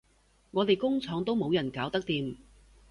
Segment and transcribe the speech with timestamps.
[0.49, 2.35] 我哋工廠都冇人搞得掂